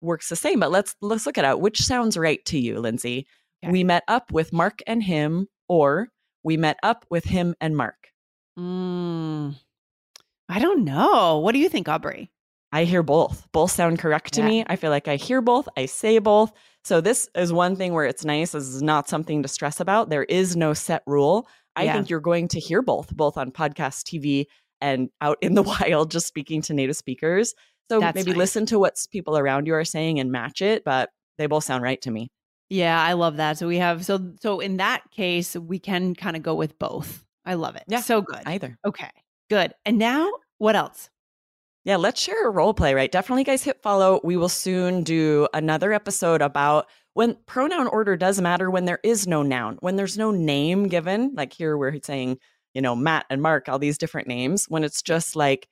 works 0.00 0.28
the 0.28 0.36
same. 0.36 0.60
But 0.60 0.70
let's 0.70 0.94
let's 1.00 1.26
look 1.26 1.38
at 1.38 1.44
it. 1.44 1.60
Which 1.60 1.82
sounds 1.82 2.16
right 2.16 2.44
to 2.46 2.58
you, 2.58 2.80
Lindsay? 2.80 3.26
Okay. 3.62 3.70
We 3.72 3.84
met 3.84 4.02
up 4.08 4.32
with 4.32 4.52
Mark 4.52 4.80
and 4.86 5.02
him, 5.02 5.48
or 5.68 6.08
we 6.42 6.56
met 6.56 6.78
up 6.82 7.04
with 7.10 7.24
him 7.24 7.54
and 7.60 7.76
Mark. 7.76 8.08
Mm, 8.58 9.54
I 10.48 10.58
don't 10.58 10.84
know. 10.84 11.38
What 11.38 11.52
do 11.52 11.58
you 11.58 11.68
think, 11.68 11.88
Aubrey? 11.88 12.30
I 12.72 12.84
hear 12.84 13.02
both. 13.02 13.46
Both 13.52 13.70
sound 13.72 13.98
correct 13.98 14.32
to 14.34 14.40
Yeah. 14.40 14.46
me. 14.48 14.64
I 14.66 14.76
feel 14.76 14.90
like 14.90 15.06
I 15.08 15.16
hear 15.16 15.40
both. 15.40 15.68
I 15.76 15.86
say 15.86 16.18
both. 16.18 16.52
So 16.84 17.00
this 17.00 17.28
is 17.34 17.52
one 17.52 17.76
thing 17.76 17.92
where 17.92 18.06
it's 18.06 18.24
nice. 18.24 18.52
This 18.52 18.64
is 18.64 18.82
not 18.82 19.08
something 19.08 19.42
to 19.42 19.48
stress 19.48 19.78
about. 19.78 20.08
There 20.10 20.24
is 20.24 20.56
no 20.56 20.72
set 20.74 21.02
rule. 21.06 21.46
I 21.76 21.84
Yeah. 21.84 21.92
think 21.94 22.10
you're 22.10 22.20
going 22.20 22.48
to 22.48 22.60
hear 22.60 22.82
both, 22.82 23.14
both 23.14 23.36
on 23.36 23.52
podcast, 23.52 24.04
TV, 24.04 24.46
and 24.80 25.10
out 25.20 25.38
in 25.42 25.54
the 25.54 25.62
wild, 25.96 26.10
just 26.10 26.26
speaking 26.26 26.60
to 26.62 26.74
native 26.74 26.96
speakers. 26.96 27.54
So 27.90 28.00
That's 28.00 28.14
maybe 28.14 28.30
nice. 28.30 28.38
listen 28.38 28.66
to 28.66 28.78
what 28.78 28.96
people 29.10 29.36
around 29.36 29.66
you 29.66 29.74
are 29.74 29.84
saying 29.84 30.18
and 30.18 30.32
match 30.32 30.62
it. 30.62 30.82
But 30.82 31.10
they 31.38 31.46
both 31.46 31.64
sound 31.64 31.82
right 31.82 32.00
to 32.02 32.10
me. 32.10 32.30
Yeah, 32.72 32.98
I 33.00 33.12
love 33.12 33.36
that. 33.36 33.58
So 33.58 33.68
we 33.68 33.76
have 33.78 34.02
so 34.04 34.32
so 34.40 34.60
in 34.60 34.78
that 34.78 35.10
case, 35.10 35.54
we 35.54 35.78
can 35.78 36.14
kind 36.14 36.36
of 36.36 36.42
go 36.42 36.54
with 36.54 36.78
both. 36.78 37.22
I 37.44 37.54
love 37.54 37.76
it. 37.76 37.84
Yeah, 37.86 38.00
So 38.00 38.22
good. 38.22 38.40
Either. 38.46 38.78
okay. 38.84 39.10
Good. 39.50 39.74
And 39.84 39.98
now 39.98 40.30
what 40.56 40.74
else? 40.74 41.10
Yeah, 41.84 41.96
let's 41.96 42.20
share 42.20 42.46
a 42.46 42.50
role 42.50 42.72
play, 42.72 42.94
right? 42.94 43.10
Definitely, 43.12 43.44
guys, 43.44 43.62
hit 43.64 43.82
follow. 43.82 44.20
We 44.24 44.36
will 44.36 44.48
soon 44.48 45.02
do 45.02 45.48
another 45.52 45.92
episode 45.92 46.40
about 46.40 46.86
when 47.12 47.36
pronoun 47.44 47.88
order 47.88 48.16
does 48.16 48.40
matter 48.40 48.70
when 48.70 48.84
there 48.86 49.00
is 49.02 49.26
no 49.26 49.42
noun, 49.42 49.76
when 49.80 49.96
there's 49.96 50.16
no 50.16 50.30
name 50.30 50.88
given. 50.88 51.32
Like 51.34 51.52
here, 51.52 51.76
we're 51.76 51.98
saying, 52.02 52.38
you 52.72 52.80
know, 52.80 52.94
Matt 52.96 53.26
and 53.28 53.42
Mark, 53.42 53.68
all 53.68 53.78
these 53.80 53.98
different 53.98 54.28
names. 54.28 54.64
When 54.68 54.84
it's 54.84 55.02
just 55.02 55.36
like 55.36 55.68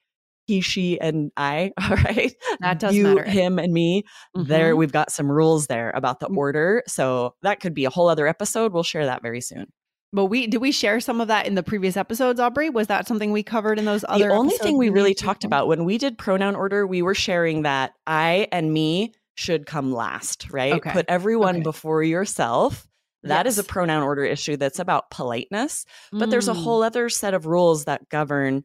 he, 0.50 0.61
she, 0.61 1.00
and 1.00 1.30
I, 1.37 1.73
all 1.90 1.97
right? 1.97 2.35
That 2.61 2.78
does 2.80 2.95
you, 2.97 3.04
matter. 3.14 3.25
him, 3.30 3.59
and 3.59 3.73
me. 3.73 4.02
There, 4.35 4.75
Mhm. 4.75 4.78
we've 4.78 4.92
got 4.92 5.12
some 5.12 5.30
rules 5.30 5.66
there 5.69 5.90
about 5.95 6.19
the 6.21 6.26
Mm. 6.28 6.37
order. 6.37 6.83
So 6.87 7.35
that 7.42 7.61
could 7.61 7.73
be 7.75 7.85
a 7.85 7.90
whole 7.90 8.09
other 8.09 8.26
episode. 8.26 8.73
We'll 8.73 8.83
share 8.83 9.07
that 9.07 9.23
very 9.23 9.40
soon. 9.40 9.66
But 10.12 10.25
we 10.26 10.49
did 10.49 10.59
we 10.61 10.73
share 10.73 10.99
some 10.99 11.21
of 11.21 11.28
that 11.28 11.47
in 11.47 11.54
the 11.54 11.62
previous 11.62 11.97
episodes, 11.97 12.40
Aubrey? 12.40 12.69
Was 12.69 12.88
that 12.88 13.07
something 13.07 13.30
we 13.30 13.45
covered 13.45 13.78
in 13.78 13.85
those 13.85 14.04
other 14.09 14.26
the 14.28 14.35
only 14.35 14.57
thing 14.59 14.76
we 14.76 14.88
really 14.90 15.14
talked 15.14 15.45
about 15.45 15.69
when 15.69 15.85
we 15.85 15.99
did 15.99 16.19
pronoun 16.19 16.57
order, 16.57 16.85
we 16.85 17.00
were 17.00 17.14
sharing 17.14 17.62
that 17.62 17.92
I 18.09 18.49
and 18.50 18.73
me 18.73 19.12
should 19.37 19.66
come 19.66 19.92
last, 19.92 20.50
right? 20.50 20.73
Okay. 20.75 20.90
Put 20.90 21.07
everyone 21.09 21.57
Okay. 21.57 21.62
before 21.62 22.02
yourself. 22.02 22.88
That 23.23 23.47
is 23.47 23.59
a 23.59 23.62
pronoun 23.64 24.02
order 24.02 24.25
issue 24.25 24.57
that's 24.57 24.78
about 24.80 25.11
politeness, 25.11 25.85
but 26.11 26.30
there's 26.30 26.49
a 26.49 26.54
Mm. 26.54 26.62
whole 26.64 26.83
other 26.83 27.09
set 27.09 27.35
of 27.35 27.47
rules 27.47 27.85
that 27.85 28.09
govern 28.09 28.64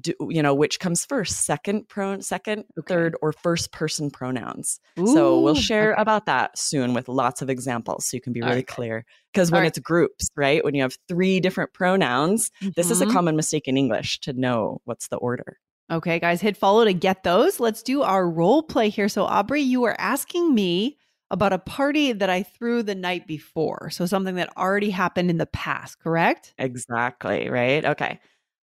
do, 0.00 0.12
you 0.28 0.42
know 0.42 0.54
which 0.54 0.80
comes 0.80 1.04
first 1.04 1.42
second 1.46 1.88
pro 1.88 2.18
second 2.20 2.64
Okay. 2.78 2.92
third 2.92 3.16
or 3.22 3.32
first 3.32 3.70
person 3.72 4.10
pronouns 4.10 4.80
so 4.96 5.40
we'll 5.40 5.54
share 5.54 5.92
okay. 5.92 6.02
about 6.02 6.26
that 6.26 6.58
soon 6.58 6.94
with 6.94 7.08
lots 7.08 7.42
of 7.42 7.48
examples 7.48 8.06
so 8.06 8.16
you 8.16 8.20
can 8.20 8.32
be 8.32 8.42
really 8.42 8.54
Okay. 8.56 8.62
clear 8.64 9.04
because 9.32 9.50
when 9.52 9.60
right. 9.62 9.68
it's 9.68 9.78
groups 9.78 10.28
right 10.36 10.64
when 10.64 10.74
you 10.74 10.82
have 10.82 10.96
three 11.08 11.38
different 11.40 11.72
pronouns 11.72 12.50
this 12.76 12.90
is 12.90 13.00
a 13.00 13.06
Mhm. 13.06 13.12
common 13.12 13.36
mistake 13.36 13.68
in 13.68 13.76
English 13.76 14.18
to 14.20 14.32
know 14.32 14.80
what's 14.84 15.08
the 15.08 15.16
order. 15.16 15.58
Okay, 15.92 16.18
guys, 16.18 16.40
hit 16.40 16.56
follow 16.56 16.84
to 16.84 16.94
get 16.94 17.24
those. 17.24 17.60
Let's 17.60 17.82
do 17.82 18.02
our 18.02 18.28
role 18.28 18.62
play 18.62 18.88
here. 18.88 19.08
So, 19.08 19.24
Aubrey, 19.24 19.60
you 19.60 19.82
were 19.82 19.94
asking 20.00 20.54
me 20.54 20.96
about 21.30 21.52
a 21.52 21.58
party 21.58 22.12
that 22.12 22.30
I 22.30 22.42
threw 22.42 22.82
the 22.82 22.94
night 22.94 23.26
before. 23.26 23.90
So, 23.90 24.06
something 24.06 24.34
that 24.36 24.48
already 24.56 24.88
happened 24.90 25.28
in 25.30 25.36
the 25.36 25.44
past, 25.46 26.00
correct? 26.00 26.54
Exactly, 26.56 27.50
right? 27.50 27.84
Okay. 27.84 28.18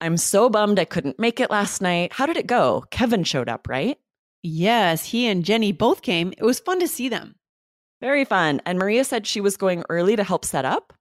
I'm 0.00 0.16
so 0.16 0.48
bummed 0.48 0.78
I 0.78 0.84
couldn't 0.84 1.18
make 1.18 1.40
it 1.40 1.50
last 1.50 1.80
night. 1.82 2.12
How 2.12 2.26
did 2.26 2.36
it 2.36 2.46
go? 2.46 2.84
Kevin 2.90 3.24
showed 3.24 3.48
up, 3.48 3.68
right? 3.68 3.98
Yes, 4.42 5.04
he 5.04 5.26
and 5.26 5.44
Jenny 5.44 5.72
both 5.72 6.00
came. 6.02 6.32
It 6.38 6.42
was 6.44 6.60
fun 6.60 6.80
to 6.80 6.88
see 6.88 7.08
them. 7.08 7.34
Very 8.00 8.24
fun. 8.24 8.62
And 8.64 8.78
Maria 8.78 9.04
said 9.04 9.26
she 9.26 9.40
was 9.42 9.56
going 9.58 9.84
early 9.90 10.16
to 10.16 10.24
help 10.24 10.44
set 10.44 10.64
up. 10.64 10.94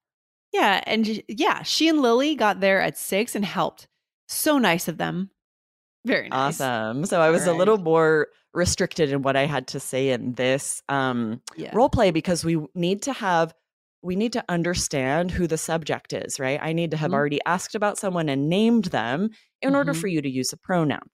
Yeah, 0.51 0.81
and 0.85 1.21
yeah, 1.29 1.63
she 1.63 1.87
and 1.87 2.01
Lily 2.01 2.35
got 2.35 2.59
there 2.59 2.81
at 2.81 2.97
six 2.97 3.35
and 3.35 3.45
helped. 3.45 3.87
So 4.27 4.57
nice 4.57 4.87
of 4.87 4.97
them. 4.97 5.29
Very 6.05 6.27
nice. 6.29 6.59
Awesome. 6.59 7.05
So 7.05 7.21
I 7.21 7.29
was 7.29 7.45
a 7.45 7.53
little 7.53 7.77
more 7.77 8.27
restricted 8.53 9.11
in 9.11 9.21
what 9.21 9.35
I 9.35 9.45
had 9.45 9.67
to 9.67 9.79
say 9.79 10.09
in 10.09 10.33
this 10.33 10.81
um, 10.89 11.41
Yeah. 11.55 11.71
role 11.73 11.89
play 11.89 12.11
because 12.11 12.43
we 12.43 12.57
need 12.73 13.03
to 13.03 13.13
have 13.13 13.53
we 14.01 14.15
need 14.15 14.33
to 14.33 14.43
understand 14.49 15.31
who 15.31 15.47
the 15.47 15.57
subject 15.57 16.13
is, 16.13 16.39
right? 16.39 16.59
I 16.61 16.73
need 16.73 16.91
to 16.91 16.97
have 16.97 17.11
Mhm. 17.11 17.13
already 17.13 17.39
asked 17.45 17.75
about 17.75 17.97
someone 17.97 18.29
and 18.29 18.49
named 18.49 18.85
them 18.85 19.29
in 19.61 19.75
order 19.75 19.93
Mhm. 19.93 19.95
for 19.95 20.07
you 20.07 20.21
to 20.21 20.29
use 20.29 20.53
a 20.53 20.57
pronoun. 20.57 21.09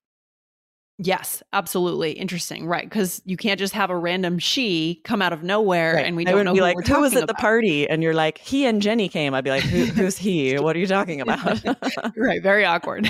Yes, 0.98 1.44
absolutely. 1.52 2.12
Interesting. 2.12 2.66
Right. 2.68 2.84
Because 2.88 3.22
you 3.26 3.36
can't 3.36 3.60
just 3.60 3.74
have 3.74 3.90
a 3.90 3.98
random 3.98 4.40
she 4.40 5.02
come 5.04 5.22
out 5.22 5.34
of 5.34 5.44
nowhere 5.44 5.96
Right. 5.96 6.06
and 6.06 6.16
we 6.16 6.26
I 6.26 6.32
don't 6.32 6.46
know 6.46 6.54
be 6.54 6.60
who 6.60 6.64
like, 6.64 6.76
we're 6.78 6.84
who 6.84 7.02
was 7.02 7.16
at 7.16 7.28
the 7.28 7.34
party? 7.34 7.90
And 7.90 8.02
you're 8.02 8.14
like, 8.14 8.38
he 8.38 8.66
and 8.66 8.82
Jenny 8.82 9.10
came. 9.10 9.34
I'd 9.34 9.44
be 9.44 9.50
like, 9.50 9.64
who, 9.64 9.84
who's 9.86 10.18
he? 10.18 10.58
What 10.58 10.74
are 10.76 10.80
you 10.80 10.88
talking 10.88 11.20
about? 11.22 11.62
right. 12.18 12.42
Very 12.42 12.64
awkward. 12.64 13.10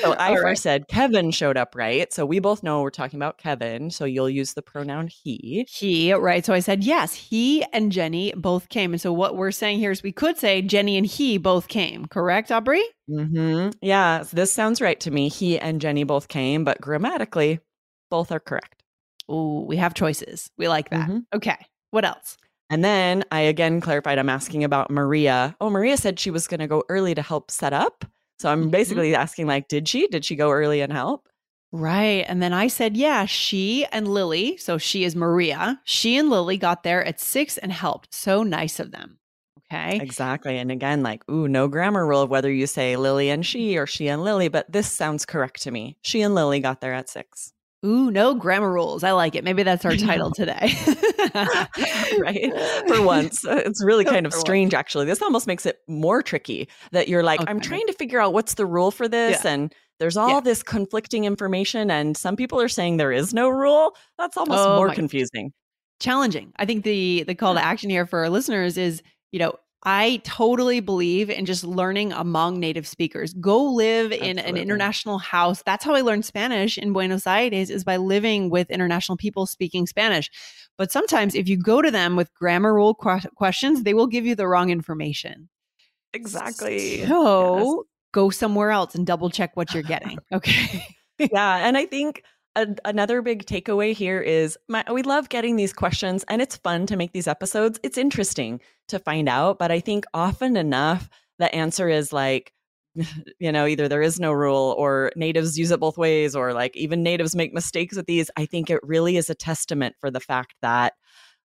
So 0.00 0.14
I 0.18 0.30
first 0.34 0.44
right. 0.44 0.58
said 0.58 0.88
Kevin 0.88 1.30
showed 1.30 1.58
up, 1.58 1.74
right? 1.74 2.10
So 2.12 2.24
we 2.24 2.38
both 2.38 2.62
know 2.62 2.80
we're 2.80 2.90
talking 2.90 3.18
about 3.18 3.36
Kevin. 3.36 3.90
So 3.90 4.06
you'll 4.06 4.30
use 4.30 4.54
the 4.54 4.62
pronoun 4.62 5.08
he. 5.08 5.66
He, 5.70 6.14
right. 6.14 6.44
So 6.46 6.54
I 6.54 6.60
said, 6.60 6.82
yes, 6.82 7.12
he 7.12 7.62
and 7.74 7.92
Jenny 7.92 8.32
both 8.36 8.70
came. 8.70 8.92
And 8.92 9.00
so 9.00 9.12
what 9.12 9.36
we're 9.36 9.50
saying 9.50 9.80
here 9.80 9.90
is 9.90 10.02
we 10.02 10.12
could 10.12 10.38
say 10.38 10.62
Jenny 10.62 10.96
and 10.96 11.06
he 11.06 11.36
both 11.36 11.68
came, 11.68 12.06
correct, 12.06 12.50
Aubrey? 12.50 12.82
Hmm 13.08 13.70
Yeah, 13.80 14.22
so 14.22 14.36
this 14.36 14.52
sounds 14.52 14.80
right 14.80 14.98
to 15.00 15.10
me. 15.10 15.28
He 15.28 15.58
and 15.58 15.80
Jenny 15.80 16.04
both 16.04 16.28
came, 16.28 16.64
but 16.64 16.80
grammatically, 16.80 17.60
both 18.10 18.30
are 18.32 18.40
correct. 18.40 18.82
Oh, 19.28 19.62
we 19.62 19.76
have 19.76 19.94
choices. 19.94 20.50
We 20.58 20.68
like 20.68 20.90
that. 20.90 21.08
Mhm. 21.08 21.24
Okay. 21.34 21.56
What 21.90 22.04
else? 22.04 22.36
And 22.70 22.84
then 22.84 23.24
I 23.30 23.40
again 23.40 23.80
clarified 23.80 24.18
I'm 24.18 24.28
asking 24.28 24.64
about 24.64 24.90
Maria. 24.90 25.54
Oh, 25.60 25.70
Maria 25.70 25.96
said 25.96 26.18
she 26.18 26.30
was 26.30 26.46
going 26.48 26.60
to 26.60 26.66
go 26.66 26.84
early 26.88 27.14
to 27.14 27.22
help 27.22 27.50
set 27.50 27.72
up. 27.72 28.04
So 28.38 28.50
I'm 28.50 28.64
Mhm. 28.68 28.70
basically 28.70 29.14
asking, 29.14 29.46
like, 29.46 29.68
did 29.68 29.88
she? 29.88 30.06
Did 30.08 30.24
she 30.24 30.36
go 30.36 30.50
early 30.50 30.80
and 30.80 30.92
help? 30.92 31.28
Right. 31.70 32.24
And 32.28 32.42
then 32.42 32.52
I 32.52 32.66
said, 32.66 32.96
yeah, 32.96 33.24
she 33.24 33.86
and 33.86 34.08
Lily, 34.08 34.56
so 34.58 34.76
she 34.78 35.04
is 35.04 35.16
Maria, 35.16 35.80
she 35.84 36.16
and 36.18 36.28
Lily 36.28 36.58
got 36.58 36.82
there 36.82 37.04
at 37.04 37.20
six 37.20 37.56
and 37.58 37.72
helped. 37.72 38.12
So 38.14 38.42
nice 38.42 38.78
of 38.80 38.90
them. 38.90 39.18
Okay. 39.72 39.96
Exactly. 40.02 40.58
And 40.58 40.70
again, 40.70 41.02
like, 41.02 41.22
ooh, 41.30 41.48
no 41.48 41.66
grammar 41.68 42.06
rule 42.06 42.20
of 42.22 42.28
whether 42.30 42.52
you 42.52 42.66
say 42.66 42.96
Lily 42.96 43.30
and 43.30 43.44
she 43.44 43.78
or 43.78 43.86
she 43.86 44.08
and 44.08 44.22
Lily, 44.22 44.48
but 44.48 44.70
this 44.70 44.90
sounds 44.90 45.24
correct 45.24 45.62
to 45.62 45.70
me. 45.70 45.96
She 46.02 46.20
and 46.20 46.34
Lily 46.34 46.60
got 46.60 46.80
there 46.80 46.92
at 46.92 47.08
six. 47.08 47.52
Ooh, 47.84 48.10
no 48.10 48.34
grammar 48.34 48.70
rules. 48.70 49.02
I 49.02 49.10
like 49.12 49.34
it. 49.34 49.42
Maybe 49.44 49.62
that's 49.62 49.84
our 49.84 49.96
title 49.96 50.30
today. 50.36 50.72
right? 52.18 52.52
For 52.86 53.02
once. 53.02 53.44
Uh, 53.44 53.62
It's 53.64 53.82
really 53.82 54.04
kind 54.14 54.26
of 54.26 54.32
strange, 54.34 54.74
actually. 54.74 55.06
This 55.06 55.22
almost 55.22 55.46
makes 55.46 55.66
it 55.66 55.78
more 55.88 56.22
tricky 56.22 56.68
that 56.92 57.08
you're 57.08 57.22
like, 57.24 57.40
I'm 57.48 57.58
trying 57.60 57.86
to 57.86 57.92
figure 57.92 58.20
out 58.20 58.32
what's 58.32 58.54
the 58.54 58.66
rule 58.66 58.90
for 58.90 59.08
this. 59.08 59.44
And 59.44 59.74
there's 59.98 60.16
all 60.16 60.28
Yeah. 60.34 60.40
this 60.40 60.62
conflicting 60.62 61.24
information. 61.24 61.90
And 61.90 62.16
some 62.16 62.36
people 62.36 62.60
are 62.60 62.68
saying 62.68 62.98
there 62.98 63.12
is 63.12 63.32
no 63.34 63.48
rule. 63.48 63.96
That's 64.18 64.36
almost 64.36 64.60
Oh 64.68 64.76
more 64.76 64.90
confusing. 64.90 65.52
Challenging. 65.98 66.52
I 66.56 66.66
think 66.66 66.84
the 66.84 67.24
the 67.26 67.34
call 67.34 67.54
to 67.54 67.64
action 67.64 67.88
here 67.90 68.06
for 68.06 68.20
our 68.20 68.28
listeners 68.28 68.76
is, 68.76 69.02
you 69.30 69.38
know, 69.38 69.54
I 69.84 70.20
totally 70.24 70.78
believe 70.78 71.28
in 71.28 71.44
just 71.44 71.64
learning 71.64 72.12
among 72.12 72.60
native 72.60 72.86
speakers. 72.86 73.34
Go 73.34 73.64
live 73.64 74.12
in 74.12 74.38
an 74.38 74.56
international 74.56 75.18
house. 75.18 75.62
That's 75.66 75.84
how 75.84 75.94
I 75.94 76.02
learned 76.02 76.24
Spanish 76.24 76.78
in 76.78 76.92
Buenos 76.92 77.26
Aires 77.26 77.68
is 77.68 77.82
by 77.82 77.96
living 77.96 78.48
with 78.48 78.70
international 78.70 79.16
people 79.16 79.44
speaking 79.46 79.86
Spanish. 79.86 80.30
But 80.78 80.92
sometimes 80.92 81.34
if 81.34 81.48
you 81.48 81.56
go 81.56 81.82
to 81.82 81.90
them 81.90 82.14
with 82.14 82.32
grammar 82.34 82.72
rule 82.74 82.94
que- 82.94 83.28
questions, 83.34 83.82
they 83.82 83.92
will 83.92 84.06
give 84.06 84.24
you 84.24 84.36
the 84.36 84.46
wrong 84.46 84.70
information. 84.70 85.48
Exactly. 86.14 87.04
So 87.06 87.86
go 88.12 88.30
somewhere 88.30 88.70
else 88.70 88.94
and 88.94 89.04
double 89.04 89.30
check 89.30 89.56
what 89.56 89.74
you're 89.74 89.82
getting. 89.82 90.18
Okay. 90.32 90.86
yeah 91.18 91.66
and 91.66 91.76
i 91.76 91.86
think 91.86 92.22
a, 92.56 92.66
another 92.84 93.22
big 93.22 93.46
takeaway 93.46 93.94
here 93.94 94.20
is 94.20 94.58
my, 94.68 94.84
we 94.92 95.02
love 95.02 95.28
getting 95.28 95.56
these 95.56 95.72
questions 95.72 96.24
and 96.28 96.42
it's 96.42 96.56
fun 96.56 96.86
to 96.86 96.96
make 96.96 97.12
these 97.12 97.28
episodes 97.28 97.78
it's 97.82 97.98
interesting 97.98 98.60
to 98.88 98.98
find 98.98 99.28
out 99.28 99.58
but 99.58 99.70
i 99.70 99.80
think 99.80 100.04
often 100.14 100.56
enough 100.56 101.08
the 101.38 101.52
answer 101.54 101.88
is 101.88 102.12
like 102.12 102.52
you 103.38 103.50
know 103.50 103.66
either 103.66 103.88
there 103.88 104.02
is 104.02 104.20
no 104.20 104.32
rule 104.32 104.74
or 104.78 105.10
natives 105.16 105.58
use 105.58 105.70
it 105.70 105.80
both 105.80 105.96
ways 105.96 106.36
or 106.36 106.52
like 106.52 106.76
even 106.76 107.02
natives 107.02 107.34
make 107.34 107.54
mistakes 107.54 107.96
with 107.96 108.06
these 108.06 108.30
i 108.36 108.44
think 108.44 108.68
it 108.68 108.80
really 108.82 109.16
is 109.16 109.30
a 109.30 109.34
testament 109.34 109.94
for 109.98 110.10
the 110.10 110.20
fact 110.20 110.54
that 110.60 110.92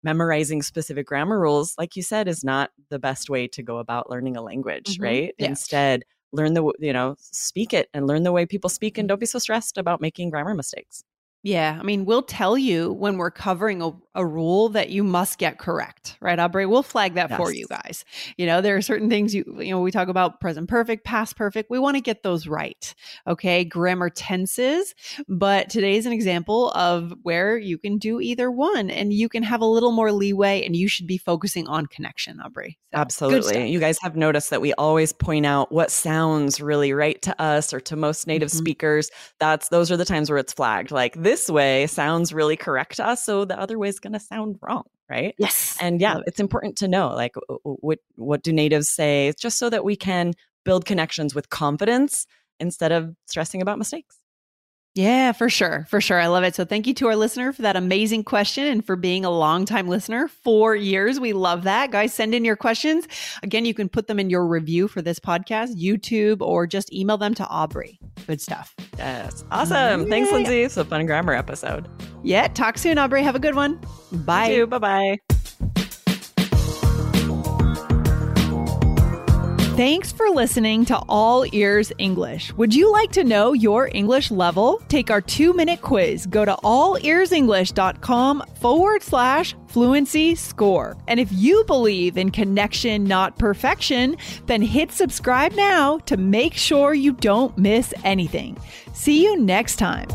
memorizing 0.04 0.62
specific 0.62 1.06
grammar 1.06 1.40
rules 1.40 1.76
like 1.78 1.96
you 1.96 2.04
said 2.04 2.28
is 2.28 2.44
not 2.44 2.72
the 2.90 3.00
best 3.00 3.30
way 3.30 3.48
to 3.48 3.62
go 3.62 3.78
about 3.78 4.10
learning 4.10 4.38
a 4.38 4.42
language 4.42 4.98
Mhm. 4.98 5.04
right 5.04 5.36
Yeah. 5.38 5.48
instead 5.48 6.04
learn 6.34 6.54
the 6.54 6.74
you 6.80 6.92
know 6.92 7.16
speak 7.20 7.74
it 7.74 7.90
and 7.94 8.08
learn 8.08 8.24
the 8.24 8.32
way 8.32 8.46
people 8.46 8.70
speak 8.70 8.98
and 8.98 9.08
don't 9.08 9.20
be 9.20 9.26
so 9.26 9.40
stressed 9.40 9.78
about 9.78 10.02
making 10.02 10.30
grammar 10.30 10.54
mistakes. 10.54 11.04
Yeah, 11.44 11.78
I 11.80 11.84
mean, 11.84 12.06
we'll 12.06 12.24
tell 12.24 12.58
you 12.58 12.94
when 12.94 13.18
we're 13.18 13.32
covering 13.32 13.82
a, 13.82 13.92
a 14.16 14.26
rule 14.26 14.70
that 14.70 14.90
you 14.90 15.04
must 15.04 15.38
get 15.38 15.58
correct, 15.58 16.18
right, 16.22 16.38
Aubrey? 16.40 16.66
We'll 16.66 16.84
flag 16.84 17.16
that 17.16 17.36
for 17.36 17.52
you 17.54 17.66
guys. 17.68 18.06
You 18.38 18.46
know, 18.46 18.62
there 18.62 18.76
are 18.76 18.82
certain 18.82 19.10
things 19.10 19.34
you 19.34 19.44
you 19.60 19.72
know 19.72 19.82
we 19.82 19.92
talk 19.92 20.08
about 20.08 20.40
present 20.40 20.70
perfect, 20.70 21.04
past 21.04 21.36
perfect. 21.36 21.70
We 21.70 21.80
want 21.80 21.96
to 21.98 22.02
get 22.02 22.24
those 22.24 22.48
right, 22.48 22.94
okay? 23.28 23.64
Grammar 23.66 24.10
tenses, 24.10 24.94
but 25.28 25.70
today's 25.70 26.06
an 26.06 26.14
example 26.14 26.72
of 26.72 27.14
where 27.24 27.58
you 27.58 27.78
can 27.78 27.98
do 27.98 28.20
either 28.22 28.52
one, 28.52 28.90
and 28.90 29.14
you 29.14 29.30
can 29.30 29.44
have 29.44 29.62
a 29.62 29.66
little 29.66 29.92
more 29.92 30.12
leeway, 30.12 30.66
and 30.66 30.76
you 30.76 30.88
should 30.88 31.08
be 31.08 31.18
focusing 31.18 31.68
on 31.68 31.86
connection, 31.88 32.40
Aubrey. 32.40 32.78
So, 32.94 33.00
absolutely 33.00 33.70
you 33.70 33.80
guys 33.80 33.98
have 34.02 34.16
noticed 34.16 34.52
that 34.52 34.62
we 34.62 34.72
always 34.74 35.14
point 35.14 35.48
out 35.48 35.72
what 35.72 35.90
sounds 35.90 36.62
really 36.62 36.94
right 36.94 37.20
to 37.24 37.42
us 37.42 37.74
or 37.74 37.80
to 37.80 37.96
most 37.96 38.28
native 38.28 38.50
Mhm. 38.50 38.58
speakers 38.58 39.10
that's 39.40 39.70
those 39.70 39.90
are 39.92 39.98
the 39.98 40.06
times 40.06 40.30
where 40.30 40.38
it's 40.38 40.54
flagged 40.54 40.92
like 40.92 41.16
this 41.16 41.50
way 41.50 41.88
sounds 41.88 42.32
really 42.34 42.56
correct 42.56 42.98
to 42.98 43.08
us 43.08 43.24
so 43.24 43.46
the 43.46 43.60
other 43.60 43.80
way 43.80 43.88
is 43.88 44.00
going 44.04 44.14
to 44.14 44.20
sound 44.20 44.58
wrong 44.62 44.84
right 45.10 45.34
Yes, 45.40 45.78
and 45.82 46.00
yeah 46.00 46.20
it's 46.28 46.40
important 46.40 46.78
to 46.78 46.88
know 46.88 47.08
like 47.16 47.36
what 47.64 48.00
what 48.16 48.44
do 48.44 48.54
natives 48.54 48.90
say 48.90 49.34
just 49.40 49.58
so 49.58 49.70
that 49.70 49.84
we 49.84 49.96
can 49.96 50.34
build 50.66 50.86
connections 50.86 51.34
with 51.34 51.50
confidence 51.50 52.28
instead 52.60 52.92
of 52.92 53.16
stressing 53.26 53.62
about 53.62 53.78
mistakes 53.80 54.18
Yeah, 54.96 55.32
for 55.34 55.50
sure. 55.50 55.88
For 55.90 56.00
sure. 56.00 56.20
I 56.20 56.28
love 56.28 56.44
it. 56.44 56.54
So 56.54 56.66
thank 56.66 56.86
you 56.86 56.94
to 56.94 57.08
our 57.08 57.16
listener 57.16 57.52
for 57.52 57.64
that 57.64 57.76
amazing 57.76 58.24
question 58.26 58.66
and 58.66 58.86
for 58.86 58.96
being 58.96 59.26
a 59.26 59.32
longtime 59.32 59.88
listener. 59.88 60.28
Four 60.28 60.76
years. 60.76 61.20
We 61.20 61.34
love 61.34 61.64
that. 61.64 61.90
Guys, 61.90 62.14
send 62.14 62.36
in 62.36 62.46
your 62.46 62.56
questions. 62.56 63.08
Again, 63.42 63.66
you 63.66 63.74
can 63.74 63.90
put 63.90 64.06
them 64.06 64.20
in 64.20 64.30
your 64.30 64.46
review 64.46 64.88
for 64.88 65.02
this 65.02 65.20
podcast, 65.20 65.82
YouTube, 65.82 66.42
or 66.42 66.68
just 66.68 66.94
email 66.94 67.18
them 67.18 67.34
to 67.34 67.48
Aubrey. 67.48 67.98
Good 68.28 68.40
stuff. 68.40 68.76
yes 69.00 69.44
awesome 69.50 70.08
thanks 70.08 70.32
lindsay 70.32 70.62
it's 70.62 70.78
a 70.78 70.86
fun 70.86 71.08
grammar 71.08 71.34
episode 71.34 71.90
Yeah. 72.24 72.48
Talk 72.48 72.78
soon, 72.78 72.98
Aubrey. 72.98 73.24
Have 73.24 73.36
a 73.36 73.40
good 73.40 73.56
one. 73.56 73.80
Bye. 74.12 74.66
bye 74.66 74.78
bye 74.78 75.18
Thanks 79.76 80.12
for 80.12 80.30
listening 80.30 80.86
to 80.86 80.98
All 81.10 81.48
Ears 81.52 81.92
English. 81.98 82.54
Would 82.54 82.76
you 82.76 82.92
like 82.92 83.12
to 83.14 83.24
know 83.24 83.54
your 83.54 83.90
English 83.92 84.30
level? 84.30 84.80
Take 84.88 85.10
our 85.10 85.20
two 85.20 85.52
minute 85.52 85.82
quiz. 85.82 86.28
Go 86.28 86.46
to 86.46 86.56
allearsenglish.com 86.64 88.44
forward 88.62 89.02
slash 89.02 89.56
fluency 89.66 90.36
score. 90.36 90.96
And 91.08 91.20
if 91.20 91.30
you 91.32 91.64
believe 91.66 92.20
in 92.20 92.30
connection, 92.30 93.04
not 93.06 93.40
perfection, 93.40 94.16
then 94.46 94.62
hit 94.62 94.92
subscribe 94.92 95.54
now 95.54 95.98
to 96.06 96.18
make 96.18 96.54
sure 96.54 96.94
you 96.94 97.14
don't 97.14 97.58
miss 97.58 97.96
anything. 98.04 98.60
See 98.94 99.24
you 99.24 99.36
next 99.40 99.78
time. 99.78 100.08